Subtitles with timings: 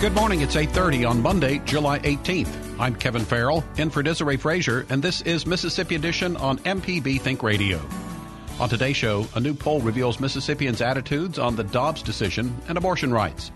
[0.00, 0.40] Good morning.
[0.40, 2.80] It's 8:30 on Monday, July 18th.
[2.80, 7.42] I'm Kevin Farrell, in for Desare Frazier, and this is Mississippi Edition on MPB Think
[7.42, 7.78] Radio.
[8.58, 13.12] On today's show, a new poll reveals Mississippians' attitudes on the Dobbs decision and abortion
[13.12, 13.50] rights.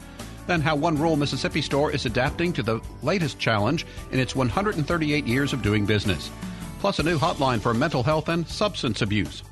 [0.47, 5.27] Then, how one rural Mississippi store is adapting to the latest challenge in its 138
[5.27, 6.31] years of doing business.
[6.79, 9.45] Plus, a new hotline for mental health and substance abuse.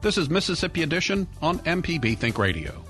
[0.00, 2.85] This is Mississippi Edition on MPB Think Radio.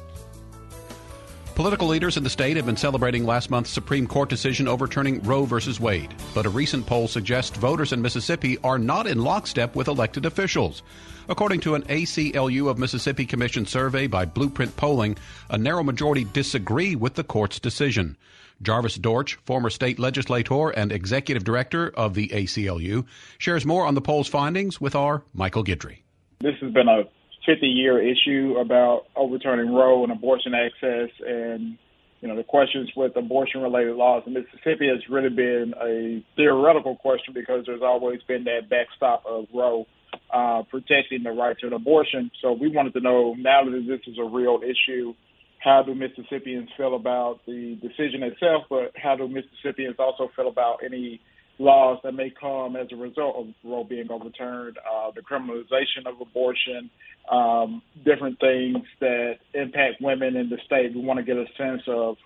[1.57, 5.47] Political leaders in the state have been celebrating last month's Supreme Court decision overturning Roe
[5.47, 5.57] v.
[5.81, 10.27] Wade, but a recent poll suggests voters in Mississippi are not in lockstep with elected
[10.27, 10.83] officials.
[11.31, 15.17] According to an ACLU of Mississippi Commission survey by Blueprint Polling,
[15.49, 18.19] a narrow majority disagree with the court's decision.
[18.61, 23.07] Jarvis Dortch, former state legislator and executive director of the ACLU,
[23.39, 26.01] shares more on the poll's findings with our Michael Guidry.
[26.43, 27.05] This has been a
[27.47, 31.79] 50 year issue about overturning Roe and abortion access and
[32.21, 36.97] you know the questions with abortion related laws in Mississippi has really been a theoretical
[36.97, 39.87] question because there's always been that backstop of Roe
[40.33, 42.31] uh, protecting the right to an abortion.
[42.43, 45.15] So we wanted to know now that this is a real issue,
[45.59, 50.79] how do Mississippians feel about the decision itself, but how do Mississippians also feel about
[50.85, 51.21] any
[51.59, 56.21] laws that may come as a result of Roe being overturned, uh, the criminalization of
[56.21, 56.91] abortion,
[57.31, 60.95] um, different things that impact women in the state.
[60.95, 62.17] We want to get a sense of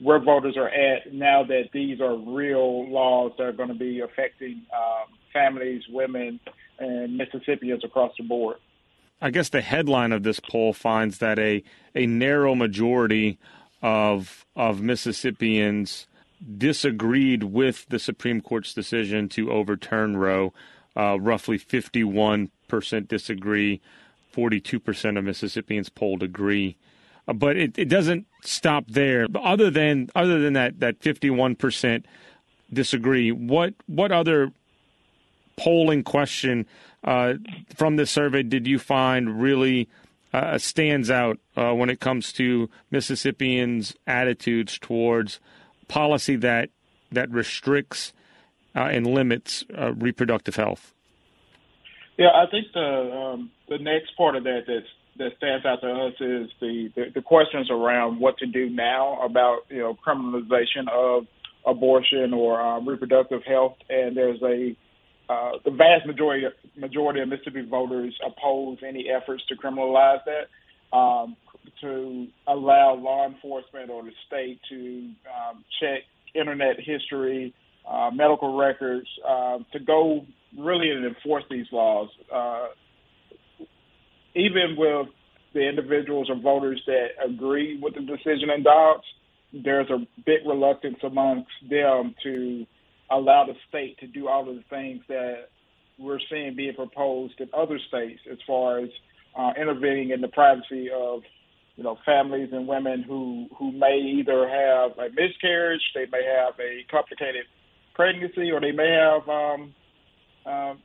[0.00, 4.00] where voters are at now that these are real laws that are going to be
[4.00, 6.38] affecting um, families, women,
[6.78, 8.58] and Mississippians across the board.
[9.20, 11.64] I guess the headline of this poll finds that a
[11.94, 13.38] a narrow majority
[13.82, 16.06] of of Mississippians
[16.56, 20.52] disagreed with the Supreme Court's decision to overturn Roe.
[20.96, 22.50] Uh, roughly 51%
[23.08, 23.80] disagree,
[24.34, 26.76] 42% of Mississippians polled agree.
[27.26, 29.26] Uh, but it, it doesn't stop there.
[29.34, 32.04] Other than other than that that 51%
[32.72, 34.52] disagree, what what other
[35.56, 36.66] polling question
[37.04, 37.34] uh,
[37.74, 39.88] from this survey did you find really
[40.32, 45.40] uh, stands out uh, when it comes to Mississippians' attitudes towards
[45.88, 46.70] policy that
[47.10, 48.12] that restricts
[48.76, 50.94] uh, and limits uh, reproductive health?
[52.18, 54.86] Yeah, I think the um, the next part of that that's,
[55.18, 59.20] that stands out to us is the, the, the questions around what to do now
[59.22, 61.26] about you know criminalization of
[61.66, 64.76] abortion or um, reproductive health, and there's a
[65.28, 66.46] uh, the vast majority
[66.76, 70.96] majority of Mississippi voters oppose any efforts to criminalize that.
[70.96, 71.36] Um,
[71.80, 76.02] to allow law enforcement or the state to um, check
[76.34, 77.54] internet history,
[77.88, 80.24] uh, medical records, uh, to go
[80.58, 82.08] really and enforce these laws.
[82.32, 82.68] Uh,
[84.34, 85.08] even with
[85.54, 89.04] the individuals or voters that agree with the decision in Dobbs,
[89.52, 92.66] there's a big reluctance amongst them to
[93.10, 95.48] allow the state to do all of the things that
[95.98, 98.90] we're seeing being proposed in other states as far as
[99.36, 101.22] uh, intervening in the privacy of
[101.78, 106.54] you know, families and women who who may either have a miscarriage, they may have
[106.58, 107.44] a complicated
[107.94, 109.74] pregnancy, or they may have um,
[110.44, 110.78] um,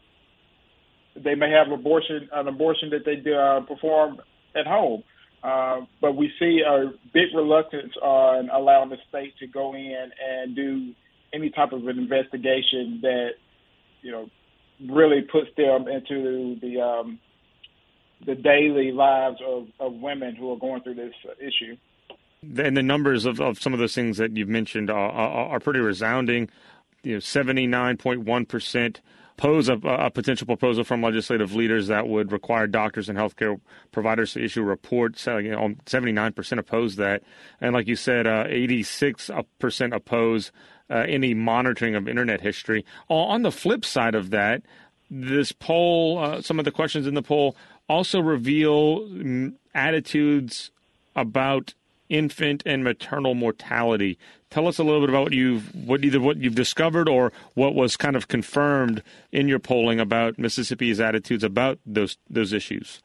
[1.15, 4.21] they may have abortion an abortion that they uh, perform
[4.55, 5.03] at home.
[5.43, 10.55] Uh, but we see a big reluctance on allowing the state to go in and
[10.55, 10.93] do
[11.33, 13.29] any type of an investigation that
[14.03, 14.29] you know
[14.91, 17.19] really puts them into the um,
[18.25, 21.77] the daily lives of, of women who are going through this issue.
[22.57, 25.59] And the numbers of, of some of those things that you've mentioned are, are, are
[25.59, 26.49] pretty resounding.
[27.03, 28.97] You know, 79.1%
[29.37, 33.59] pose a, a, potential proposal from legislative leaders that would require doctors and healthcare
[33.91, 35.25] providers to issue reports.
[35.25, 37.23] You know, 79% oppose that.
[37.59, 40.51] And like you said, uh, 86% oppose
[40.89, 42.85] uh, any monitoring of internet history.
[43.09, 44.61] On the flip side of that,
[45.09, 47.55] this poll, uh, some of the questions in the poll
[47.93, 50.71] also reveal mm, attitudes
[51.15, 51.73] about
[52.09, 54.17] infant and maternal mortality.
[54.49, 57.75] Tell us a little bit about what you've what either what you've discovered or what
[57.75, 59.01] was kind of confirmed
[59.31, 63.01] in your polling about Mississippi's attitudes about those those issues.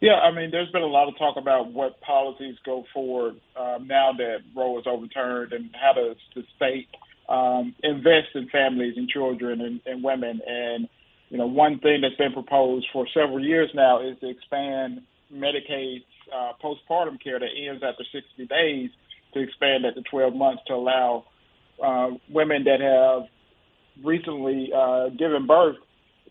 [0.00, 3.88] Yeah, I mean, there's been a lot of talk about what policies go forward um,
[3.88, 6.88] now that Roe is overturned, and how does the state
[7.28, 10.40] um, invest in families and children and, and women.
[10.46, 10.88] And
[11.28, 15.02] you know, one thing that's been proposed for several years now is to expand
[15.32, 16.04] Medicaid's
[16.34, 18.90] uh, postpartum care that ends after 60 days
[19.34, 21.24] to expand that to 12 months to allow
[21.84, 23.28] uh, women that have
[24.04, 25.76] recently uh, given birth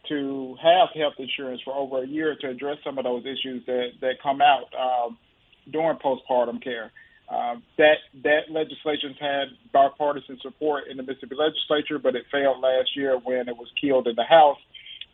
[0.10, 3.90] to have health insurance for over a year to address some of those issues that,
[4.02, 5.18] that come out um,
[5.72, 6.92] during postpartum care.
[7.30, 12.96] Uh, that that legislation's had bipartisan support in the Mississippi legislature, but it failed last
[12.96, 14.58] year when it was killed in the House.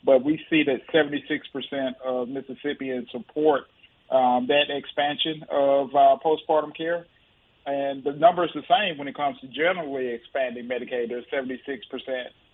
[0.05, 3.63] But we see that 76% of Mississippians support
[4.11, 7.07] um, that expansion of uh, postpartum care.
[7.65, 11.09] And the number is the same when it comes to generally expanding Medicaid.
[11.09, 11.79] There's 76%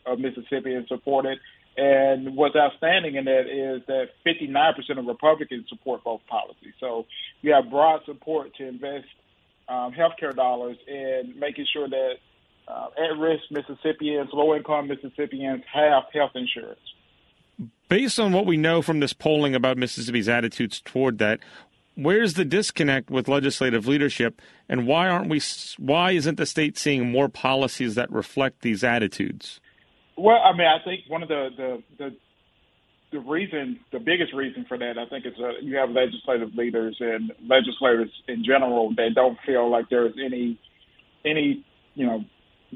[0.06, 1.40] of Mississippians support it.
[1.78, 6.74] And what's outstanding in that is that 59% of Republicans support both policies.
[6.80, 7.06] So
[7.42, 9.08] you have broad support to invest
[9.68, 12.14] um, healthcare dollars in making sure that
[12.68, 16.80] uh, at-risk Mississippians, low-income Mississippians have health insurance
[17.90, 21.40] based on what we know from this polling about Mississippi's attitudes toward that,
[21.96, 25.42] where's the disconnect with legislative leadership, and why aren't we?
[25.78, 29.60] Why isn't the state seeing more policies that reflect these attitudes?
[30.18, 32.16] Well, I mean, I think one of the the the,
[33.12, 36.98] the reason, the biggest reason for that, I think, is uh, you have legislative leaders
[37.00, 40.60] and legislators in general that don't feel like there's any
[41.26, 41.66] any
[41.96, 42.24] you know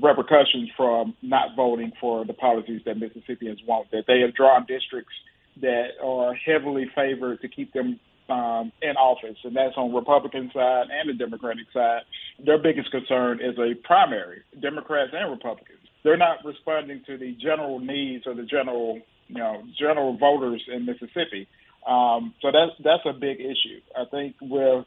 [0.01, 3.91] repercussions from not voting for the policies that Mississippians want.
[3.91, 5.13] That they have drawn districts
[5.61, 7.99] that are heavily favored to keep them
[8.29, 12.01] um, in office, and that's on Republican side and the Democratic side.
[12.43, 15.79] Their biggest concern is a primary, Democrats and Republicans.
[16.03, 20.85] They're not responding to the general needs of the general, you know, general voters in
[20.85, 21.47] Mississippi.
[21.87, 23.81] Um, so that's that's a big issue.
[23.95, 24.85] I think with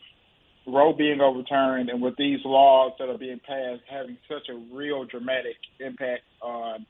[0.67, 5.05] Roe being overturned and with these laws that are being passed having such a real
[5.05, 6.85] dramatic impact on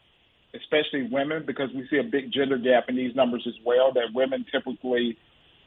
[0.54, 4.06] especially women because we see a big gender gap in these numbers as well that
[4.14, 5.18] women typically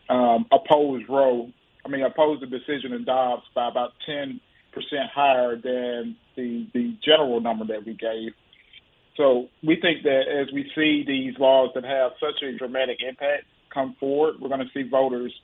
[0.09, 1.49] um, oppose Roe,
[1.85, 4.39] I mean oppose the decision in Dobbs by about 10%
[5.13, 8.31] higher than the the general number that we gave.
[9.17, 13.43] So we think that as we see these laws that have such a dramatic impact
[13.71, 15.33] come forward, we're going to see voters–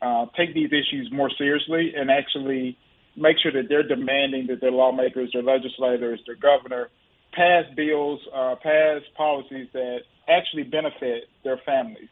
[0.00, 2.78] uh, take these issues more seriously and actually
[3.16, 6.88] make sure that they're demanding that their lawmakers, their legislators, their governor
[7.32, 12.08] pass bills, uh, pass policies that actually benefit their families.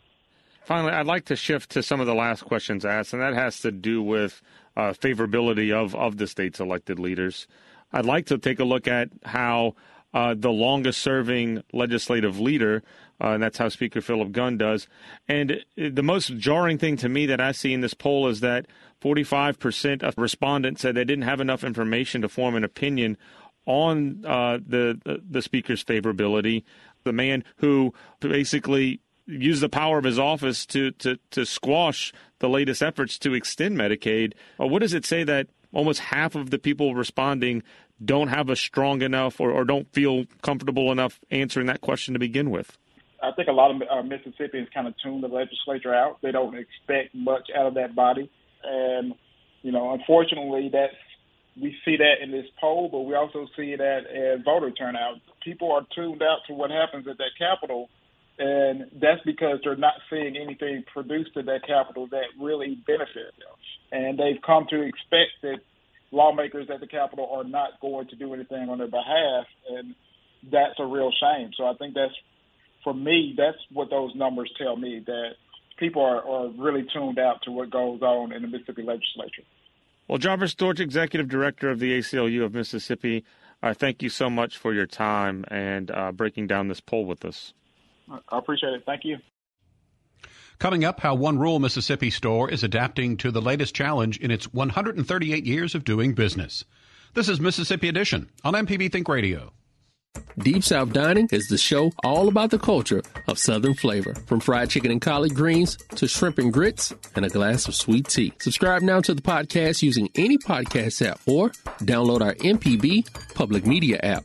[0.64, 3.60] Finally, I'd like to shift to some of the last questions asked, and that has
[3.60, 4.42] to do with
[4.76, 7.46] uh, favorability of, of the state's elected leaders.
[7.92, 9.76] I'd like to take a look at how
[10.16, 12.82] uh, the longest serving legislative leader,
[13.20, 14.88] uh, and that's how Speaker Philip Gunn does.
[15.28, 18.64] And the most jarring thing to me that I see in this poll is that
[19.02, 23.18] 45% of respondents said they didn't have enough information to form an opinion
[23.66, 26.64] on uh, the, the, the speaker's favorability.
[27.04, 32.48] The man who basically used the power of his office to to to squash the
[32.48, 34.32] latest efforts to extend Medicaid.
[34.58, 37.62] Uh, what does it say that almost half of the people responding
[38.04, 42.20] don't have a strong enough or, or don't feel comfortable enough answering that question to
[42.20, 42.76] begin with?
[43.22, 46.18] I think a lot of uh, Mississippians kind of tune the legislature out.
[46.22, 48.30] They don't expect much out of that body,
[48.62, 49.14] and
[49.62, 50.94] you know, unfortunately, that's
[51.60, 55.16] we see that in this poll, but we also see that as voter turnout.
[55.42, 57.88] People are tuned out to what happens at that Capitol,
[58.38, 63.56] and that's because they're not seeing anything produced at that Capitol that really benefits them,
[63.92, 65.60] and they've come to expect that
[66.10, 69.94] lawmakers at the Capitol are not going to do anything on their behalf, and
[70.50, 71.50] that's a real shame.
[71.56, 72.14] So I think that's,
[72.84, 75.30] for me, that's what those numbers tell me that
[75.78, 79.42] people are, are really tuned out to what goes on in the Mississippi legislature.
[80.08, 83.24] Well, Jarvis Dortch, Executive Director of the ACLU of Mississippi,
[83.62, 87.24] uh, thank you so much for your time and uh, breaking down this poll with
[87.24, 87.52] us.
[88.08, 88.84] I appreciate it.
[88.86, 89.16] Thank you.
[90.58, 94.52] Coming up, how one rural Mississippi store is adapting to the latest challenge in its
[94.54, 96.64] 138 years of doing business.
[97.12, 99.52] This is Mississippi Edition on MPB Think Radio.
[100.38, 104.70] Deep South Dining is the show all about the culture of Southern flavor, from fried
[104.70, 108.32] chicken and collard greens to shrimp and grits and a glass of sweet tea.
[108.40, 114.00] Subscribe now to the podcast using any podcast app or download our MPB public media
[114.02, 114.24] app.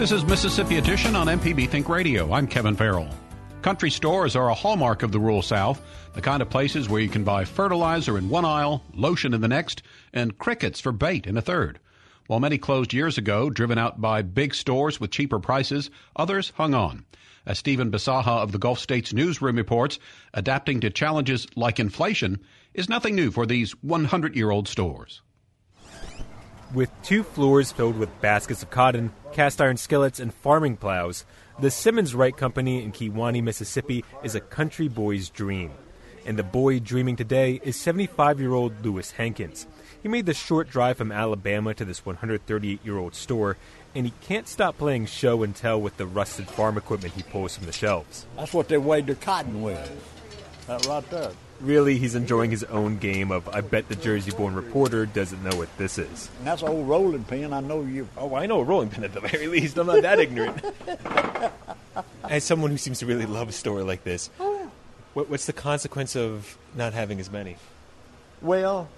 [0.00, 2.32] This is Mississippi Edition on MPB Think Radio.
[2.32, 3.10] I'm Kevin Farrell.
[3.60, 5.82] Country stores are a hallmark of the rural South,
[6.14, 9.46] the kind of places where you can buy fertilizer in one aisle, lotion in the
[9.46, 9.82] next,
[10.14, 11.80] and crickets for bait in a third.
[12.28, 16.72] While many closed years ago, driven out by big stores with cheaper prices, others hung
[16.72, 17.04] on.
[17.44, 19.98] As Stephen Bisaha of the Gulf States Newsroom reports,
[20.32, 22.40] adapting to challenges like inflation
[22.72, 25.20] is nothing new for these 100 year old stores.
[26.72, 31.24] With two floors filled with baskets of cotton, cast iron skillets, and farming plows,
[31.58, 35.72] the Simmons Wright Company in Kewanee, Mississippi is a country boy's dream.
[36.24, 39.66] And the boy dreaming today is 75 year old Lewis Hankins.
[40.00, 43.56] He made the short drive from Alabama to this 138 year old store,
[43.92, 47.56] and he can't stop playing show and tell with the rusted farm equipment he pulls
[47.56, 48.26] from the shelves.
[48.36, 50.66] That's what they weighed their cotton with.
[50.68, 51.32] That right there.
[51.60, 55.54] Really, he's enjoying his own game of I bet the Jersey born reporter doesn't know
[55.56, 56.30] what this is.
[56.38, 57.52] And that's an old rolling pin.
[57.52, 58.08] I know you.
[58.16, 59.76] Oh, I know a rolling pin at the very least.
[59.76, 60.64] I'm not that ignorant.
[62.28, 64.70] As someone who seems to really love a story like this, oh,
[65.12, 67.56] what, what's the consequence of not having as many?
[68.40, 68.88] Well,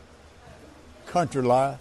[1.07, 1.79] country life.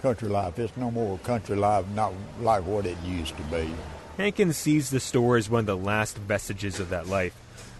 [0.00, 0.58] Country life.
[0.58, 3.70] It's no more country life, not like what it used to be.
[4.16, 7.34] Hankins sees the store as one of the last vestiges of that life.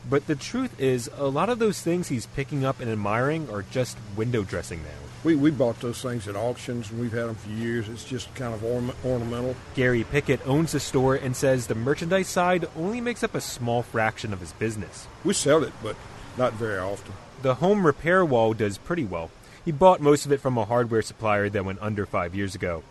[0.09, 3.63] But the truth is, a lot of those things he's picking up and admiring are
[3.63, 4.89] just window dressing now.
[5.25, 7.89] We, we bought those things at auctions and we've had them for years.
[7.89, 9.55] It's just kind of orna- ornamental.
[9.77, 13.83] Gary Pickett owns the store and says the merchandise side only makes up a small
[13.83, 15.07] fraction of his business.
[15.25, 15.95] We sell it, but
[16.37, 17.13] not very often.
[17.43, 19.31] The home repair wall does pretty well.
[19.65, 22.83] He bought most of it from a hardware supplier that went under five years ago.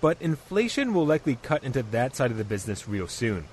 [0.00, 3.46] But inflation will likely cut into that side of the business real soon.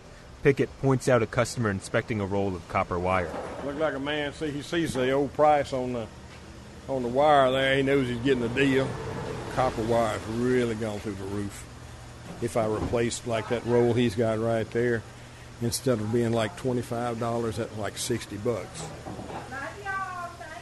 [0.44, 3.32] Pickett points out a customer inspecting a roll of copper wire.
[3.66, 4.34] Look like a man.
[4.34, 6.08] See, he sees the old price on the
[6.88, 7.76] on the wire there.
[7.76, 8.88] He knows he's getting a deal.
[9.56, 11.66] Copper wire's really gone through the roof.
[12.42, 15.02] If I replaced like that roll he's got right there,
[15.62, 18.88] instead of being like twenty five dollars, that's like sixty bucks.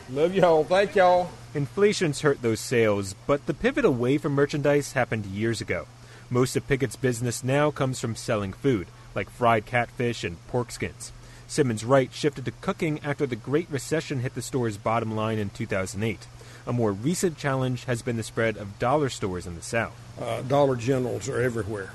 [0.10, 0.63] Love y'all.
[0.63, 1.29] Thank y'all.
[1.53, 5.88] Inflation's hurt those sales, but the pivot away from merchandise happened years ago.
[6.29, 11.12] Most of Pickett's business now comes from selling food, like fried catfish and pork skins.
[11.48, 15.50] Simmons Wright shifted to cooking after the Great Recession hit the store's bottom line in
[15.51, 16.27] 2008.
[16.67, 19.93] A more recent challenge has been the spread of dollar stores in the South.
[20.19, 21.91] Uh, Dollar Generals are everywhere,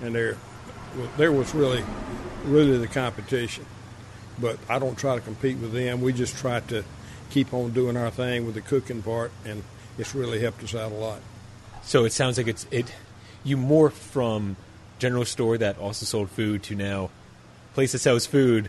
[0.00, 0.36] and there,
[1.16, 1.84] there was really,
[2.44, 3.64] really the competition.
[4.40, 6.00] But I don't try to compete with them.
[6.00, 6.84] We just try to
[7.30, 9.62] keep on doing our thing with the cooking part, and
[9.98, 11.20] it's really helped us out a lot.
[11.82, 12.92] So it sounds like it's it.
[13.44, 14.56] You morph from
[15.00, 17.10] general store that also sold food to now
[17.74, 18.68] place that sells food,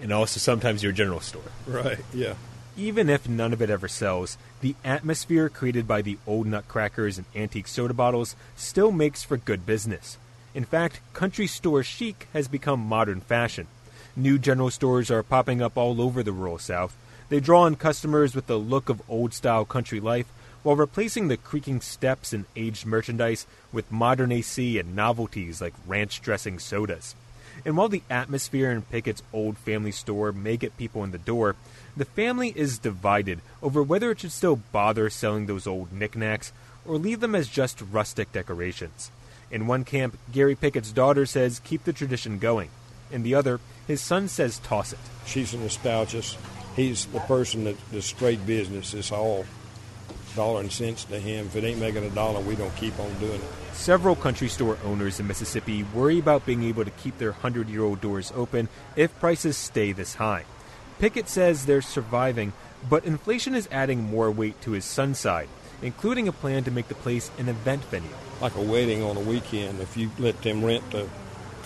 [0.00, 1.42] and also sometimes your general store.
[1.66, 1.98] Right.
[2.12, 2.34] Yeah.
[2.76, 7.26] Even if none of it ever sells, the atmosphere created by the old nutcrackers and
[7.36, 10.18] antique soda bottles still makes for good business.
[10.54, 13.68] In fact, country store chic has become modern fashion.
[14.16, 16.96] New general stores are popping up all over the rural South.
[17.28, 20.26] They draw in customers with the look of old style country life
[20.64, 26.20] while replacing the creaking steps and aged merchandise with modern AC and novelties like ranch
[26.20, 27.14] dressing sodas.
[27.64, 31.54] And while the atmosphere in Pickett's old family store may get people in the door,
[31.96, 36.52] the family is divided over whether it should still bother selling those old knickknacks
[36.84, 39.10] or leave them as just rustic decorations.
[39.50, 42.70] In one camp, Gary Pickett's daughter says keep the tradition going.
[43.12, 44.98] In the other, his son says toss it.
[45.26, 46.36] She's a nostalgist.
[46.74, 48.94] He's the person that the straight business.
[48.94, 49.44] It's all
[50.34, 51.46] dollar and cents to him.
[51.46, 53.74] If it ain't making a dollar, we don't keep on doing it.
[53.74, 57.82] Several country store owners in Mississippi worry about being able to keep their 100 year
[57.82, 60.44] old doors open if prices stay this high.
[60.98, 62.52] Pickett says they're surviving,
[62.88, 65.48] but inflation is adding more weight to his son's side,
[65.82, 68.08] including a plan to make the place an event venue.
[68.40, 71.08] Like a wedding on a weekend, if you let them rent the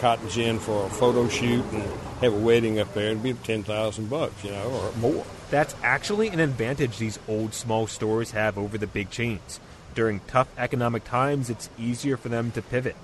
[0.00, 1.82] cotton gin for a photo shoot and
[2.20, 5.24] have a wedding up there, it'd be 10,000 bucks, you know, or more.
[5.50, 9.60] That's actually an advantage these old small stores have over the big chains.
[9.94, 12.96] During tough economic times, it's easier for them to pivot.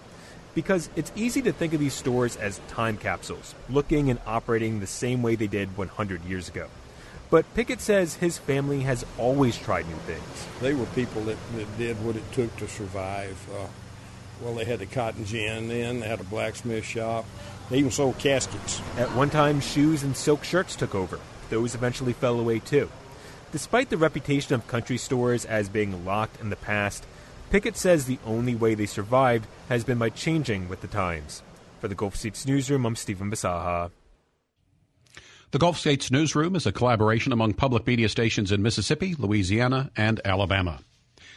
[0.54, 4.86] Because it's easy to think of these stores as time capsules, looking and operating the
[4.86, 6.68] same way they did 100 years ago.
[7.30, 10.46] But Pickett says his family has always tried new things.
[10.60, 13.36] They were people that, that did what it took to survive.
[13.52, 13.66] Uh,
[14.42, 17.24] well, they had the cotton gin then, they had a blacksmith shop,
[17.70, 18.80] they even sold caskets.
[18.96, 21.18] At one time, shoes and silk shirts took over.
[21.50, 22.90] Those eventually fell away too.
[23.52, 27.06] Despite the reputation of country stores as being locked in the past,
[27.50, 31.42] Pickett says the only way they survived has been by changing with the times.
[31.80, 33.90] For the Gulf States Newsroom, I'm Stephen Bisaha.
[35.52, 40.20] The Gulf States Newsroom is a collaboration among public media stations in Mississippi, Louisiana, and
[40.24, 40.80] Alabama.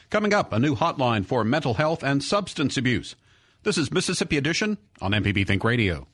[0.10, 3.16] Coming up, a new hotline for mental health and substance abuse.
[3.64, 6.08] This is Mississippi Edition on MPB Think Radio.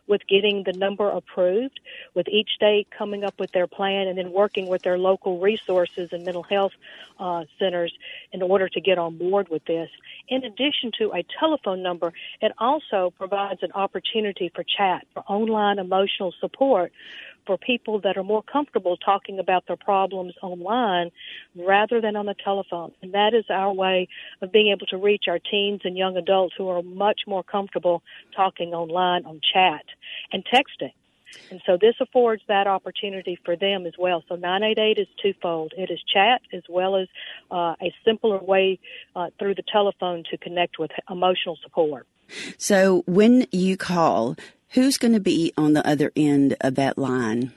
[0.06, 1.80] with getting the number approved,
[2.12, 6.10] with each state coming up with their plan and then working with their local resources
[6.12, 6.72] and mental health
[7.18, 7.96] uh, centers
[8.30, 9.88] in order to get on board with this.
[10.28, 15.78] In addition to a telephone number, it also provides an opportunity for chat, for online
[15.78, 16.92] emotional support
[17.46, 21.10] for people that are more comfortable talking about their problems online
[21.54, 22.92] rather than on the telephone.
[23.02, 24.08] And that is our way
[24.40, 28.02] of being able to reach our teens and young adults who are much more comfortable
[28.34, 29.84] talking online on chat
[30.32, 30.92] and texting.
[31.50, 34.22] And so this affords that opportunity for them as well.
[34.28, 35.72] So 988 is twofold.
[35.76, 37.08] It is chat as well as
[37.50, 38.78] uh, a simpler way
[39.14, 42.06] uh, through the telephone to connect with emotional support.
[42.58, 44.36] So when you call,
[44.70, 47.52] who's going to be on the other end of that line?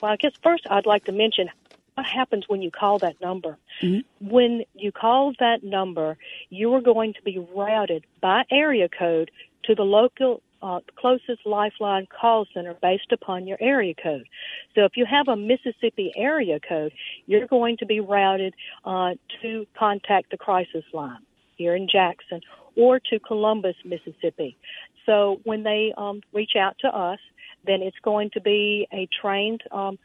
[0.00, 1.48] Well, I guess first I'd like to mention
[1.94, 3.56] what happens when you call that number.
[3.82, 4.28] Mm-hmm.
[4.28, 6.16] When you call that number,
[6.50, 9.30] you are going to be routed by area code
[9.64, 14.26] to the local uh, closest Lifeline call center based upon your area code.
[14.74, 16.92] So if you have a Mississippi area code,
[17.26, 19.10] you're going to be routed uh,
[19.42, 21.20] to contact the crisis line
[21.56, 22.40] here in Jackson
[22.76, 24.56] or to Columbus, Mississippi.
[25.04, 27.18] So when they um, reach out to us,
[27.66, 29.98] then it's going to be a trained um,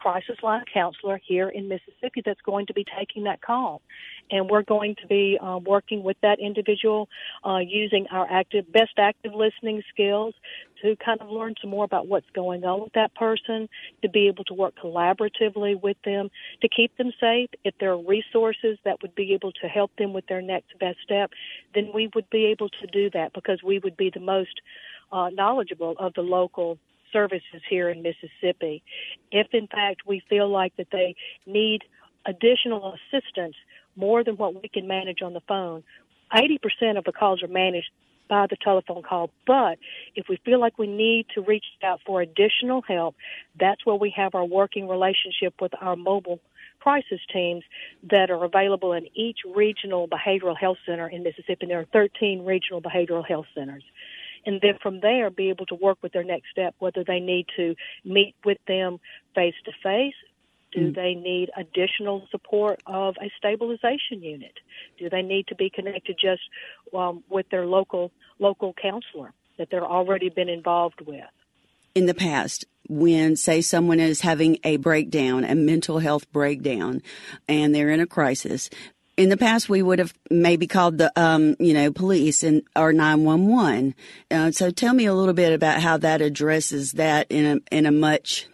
[0.00, 3.82] crisis line counselor here in Mississippi that's going to be taking that call.
[4.30, 7.08] And we're going to be uh, working with that individual
[7.44, 10.34] uh, using our active, best active listening skills
[10.82, 13.68] to kind of learn some more about what's going on with that person,
[14.02, 16.30] to be able to work collaboratively with them,
[16.62, 17.50] to keep them safe.
[17.64, 20.98] If there are resources that would be able to help them with their next best
[21.04, 21.30] step,
[21.74, 24.60] then we would be able to do that because we would be the most
[25.12, 26.78] uh, knowledgeable of the local
[27.12, 28.82] services here in Mississippi.
[29.30, 31.14] If in fact we feel like that they
[31.46, 31.82] need
[32.26, 33.56] additional assistance
[33.96, 35.82] more than what we can manage on the phone,
[36.32, 37.90] 80% of the calls are managed
[38.28, 39.30] by the telephone call.
[39.46, 39.78] But
[40.14, 43.16] if we feel like we need to reach out for additional help,
[43.58, 46.38] that's where we have our working relationship with our mobile
[46.78, 47.64] crisis teams
[48.10, 51.66] that are available in each regional behavioral health center in Mississippi.
[51.66, 53.82] There are 13 regional behavioral health centers
[54.46, 57.46] and then from there be able to work with their next step, whether they need
[57.56, 57.74] to
[58.04, 58.98] meet with them
[59.34, 60.14] face to face.
[60.72, 60.94] Do mm.
[60.94, 64.52] they need additional support of a stabilization unit?
[64.98, 66.42] Do they need to be connected just
[66.96, 71.24] um, with their local local counselor that they're already been involved with?
[71.94, 77.02] In the past, when say someone is having a breakdown, a mental health breakdown,
[77.48, 78.70] and they're in a crisis,
[79.20, 82.90] in the past we would have maybe called the um, you know police and or
[82.90, 83.94] 911
[84.30, 87.84] uh, so tell me a little bit about how that addresses that in a in
[87.84, 88.48] a much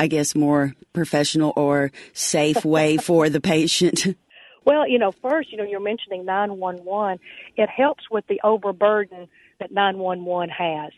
[0.00, 4.16] i guess more professional or safe way for the patient.
[4.64, 7.20] Well you know first you know you're mentioning 911
[7.56, 9.28] it helps with the overburden
[9.60, 10.92] that 911 has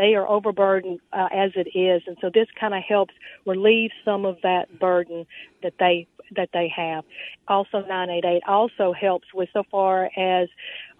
[0.00, 3.12] they are overburdened uh, as it is, and so this kind of helps
[3.46, 5.26] relieve some of that burden
[5.62, 7.04] that they that they have.
[7.48, 10.48] Also, 988 also helps with so far as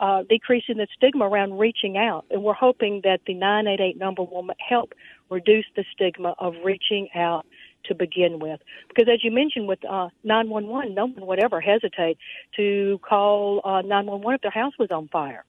[0.00, 4.46] uh, decreasing the stigma around reaching out, and we're hoping that the 988 number will
[4.58, 4.92] help
[5.30, 7.46] reduce the stigma of reaching out
[7.84, 8.60] to begin with.
[8.88, 12.18] Because as you mentioned with uh, 911, no one would ever hesitate
[12.56, 15.46] to call uh, 911 if their house was on fire.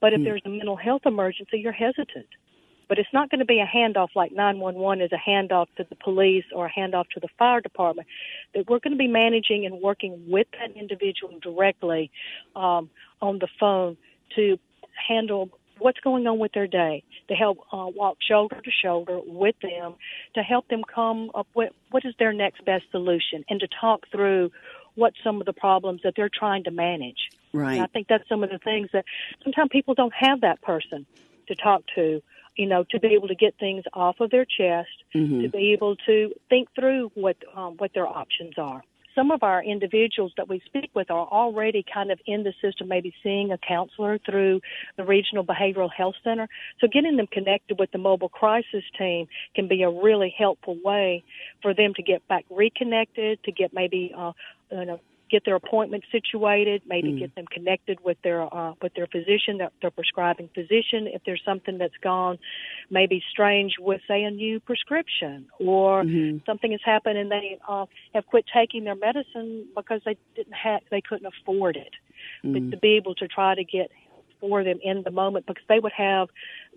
[0.00, 0.24] But if mm.
[0.24, 2.28] there's a mental health emergency, you're hesitant.
[2.88, 5.96] But it's not going to be a handoff like 911 is a handoff to the
[5.96, 8.08] police or a handoff to the fire department.
[8.54, 12.10] That we're going to be managing and working with that individual directly
[12.54, 12.90] um,
[13.20, 13.96] on the phone
[14.36, 14.58] to
[15.08, 19.56] handle what's going on with their day, to help uh, walk shoulder to shoulder with
[19.62, 19.94] them,
[20.34, 24.06] to help them come up with what is their next best solution, and to talk
[24.10, 24.50] through
[24.94, 27.30] what some of the problems that they're trying to manage.
[27.52, 27.74] Right.
[27.74, 29.04] And I think that's some of the things that
[29.42, 31.06] sometimes people don't have that person
[31.48, 32.22] to talk to.
[32.56, 35.42] You know, to be able to get things off of their chest, mm-hmm.
[35.42, 38.82] to be able to think through what um, what their options are
[39.14, 42.88] some of our individuals that we speak with are already kind of in the system,
[42.88, 44.60] maybe seeing a counselor through
[44.96, 46.48] the regional behavioral health center.
[46.80, 51.22] So getting them connected with the mobile crisis team can be a really helpful way
[51.60, 54.32] for them to get back reconnected, to get maybe uh,
[54.70, 55.00] you know
[55.32, 57.18] get their appointment situated, maybe mm.
[57.18, 61.08] get them connected with their uh, with their physician, their, their prescribing physician.
[61.08, 62.38] If there's something that's gone,
[62.90, 66.38] maybe strange with say a new prescription or mm-hmm.
[66.46, 70.82] something has happened and they uh, have quit taking their medicine because they didn't have
[70.90, 71.94] they couldn't afford it.
[72.44, 72.52] Mm.
[72.52, 73.90] But to be able to try to get
[74.38, 76.28] for them in the moment because they would have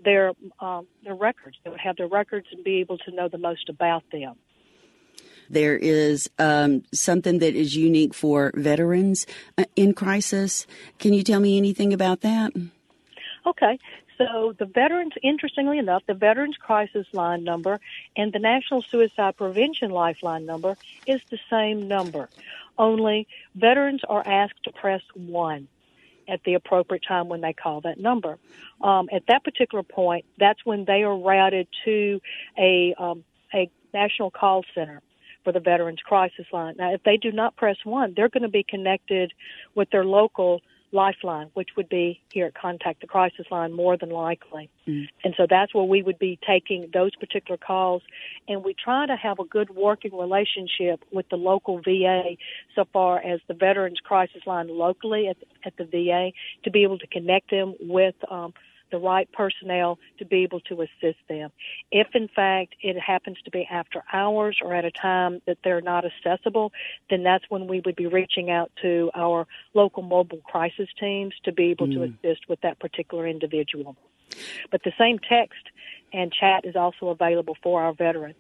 [0.04, 1.58] their um, their records.
[1.64, 4.36] They would have their records and be able to know the most about them.
[5.50, 9.26] There is um, something that is unique for veterans
[9.58, 10.66] uh, in crisis.
[11.00, 12.54] Can you tell me anything about that?
[13.46, 13.80] Okay.
[14.18, 17.80] So the veterans, interestingly enough, the Veterans Crisis Line number
[18.16, 22.30] and the National Suicide Prevention Lifeline number is the same number.
[22.78, 25.68] Only veterans are asked to press one
[26.28, 28.38] at the appropriate time when they call that number.
[28.82, 32.22] Um, at that particular point, that's when they are routed to
[32.58, 35.02] a um, a national call center
[35.46, 36.76] for the Veterans Crisis Line.
[36.78, 39.32] Now, if they do not press one, they're going to be connected
[39.76, 44.10] with their local lifeline, which would be here at Contact the Crisis Line more than
[44.10, 44.70] likely.
[44.88, 45.08] Mm.
[45.24, 48.02] And so that's where we would be taking those particular calls.
[48.48, 52.38] And we try to have a good working relationship with the local VA
[52.76, 56.32] so far as the Veterans Crisis Line locally at, at the VA
[56.64, 58.54] to be able to connect them with um,
[58.92, 61.52] the right personnel to be able to assist them.
[61.92, 65.82] If in fact it happens to be after hours or at a time that they're
[65.82, 66.72] not accessible,
[67.10, 71.52] then that's when we would be reaching out to our local mobile crisis teams to
[71.52, 71.94] be able mm.
[71.94, 73.96] to assist with that particular individual.
[74.72, 75.62] But the same text
[76.14, 78.36] and chat is also available for our veterans.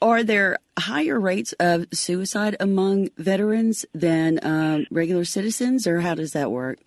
[0.00, 6.32] Are there higher rates of suicide among veterans than um, regular citizens, or how does
[6.32, 6.78] that work?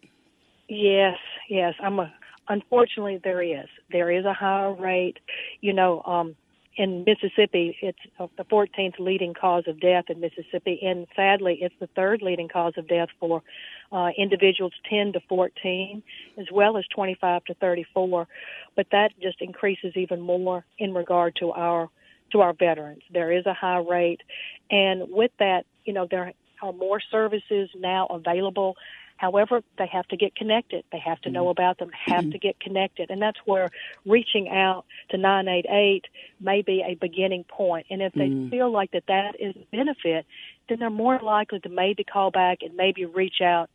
[0.69, 1.17] Yes,
[1.49, 1.73] yes.
[1.83, 2.13] I'm a
[2.49, 3.67] Unfortunately, there is.
[3.91, 5.17] There is a higher rate.
[5.61, 6.35] You know, um,
[6.77, 7.99] in Mississippi, it's
[8.37, 12.73] the 14th leading cause of death in Mississippi, and sadly, it's the third leading cause
[12.77, 13.43] of death for
[13.91, 16.01] uh, individuals 10 to 14,
[16.39, 18.27] as well as 25 to 34.
[18.75, 21.89] But that just increases even more in regard to our
[22.31, 23.01] to our veterans.
[23.11, 24.21] There is a high rate,
[24.69, 28.77] and with that, you know, there are more services now available
[29.21, 30.83] However, they have to get connected.
[30.91, 31.61] They have to know mm-hmm.
[31.61, 33.11] about them, have to get connected.
[33.11, 33.69] And that's where
[34.03, 36.05] reaching out to 988
[36.39, 37.85] may be a beginning point.
[37.91, 38.49] And if they mm.
[38.49, 40.25] feel like that that is a benefit,
[40.67, 43.69] then they're more likely to maybe call back and maybe reach out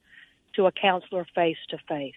[0.57, 2.15] to a counselor face to face.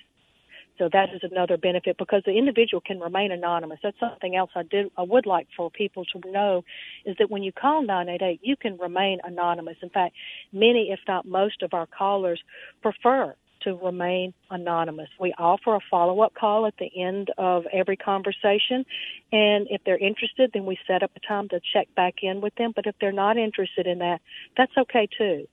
[0.80, 3.80] So that is another benefit because the individual can remain anonymous.
[3.84, 6.63] That's something else I did I would like for people to know
[7.06, 9.76] is that when you call 988, you can remain anonymous.
[9.84, 10.15] In fact,
[10.54, 12.42] many, if not most, of our callers
[12.82, 15.10] prefer to remain anonymous.
[15.20, 18.86] We offer a follow up call at the end of every conversation,
[19.34, 22.56] and if they're interested, then we set up a time to check back in with
[22.56, 22.72] them.
[22.74, 24.22] But if they're not interested in that,
[24.56, 25.46] that's okay too.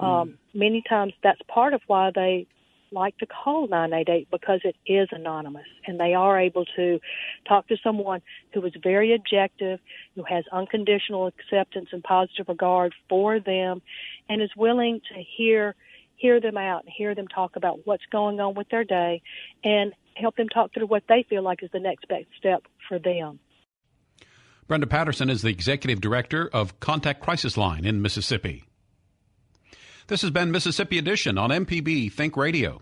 [0.00, 0.04] Mm.
[0.04, 2.46] Um, many times that's part of why they
[2.92, 7.00] like to call 988 because it is anonymous and they are able to
[7.48, 8.22] talk to someone
[8.52, 9.80] who is very objective,
[10.14, 13.82] who has unconditional acceptance and positive regard for them
[14.28, 15.74] and is willing to hear
[16.18, 19.20] hear them out and hear them talk about what's going on with their day
[19.62, 22.98] and help them talk through what they feel like is the next best step for
[22.98, 23.38] them.
[24.66, 28.65] Brenda Patterson is the executive director of Contact Crisis Line in Mississippi.
[30.08, 32.80] This has been Mississippi Edition on MPB Think Radio.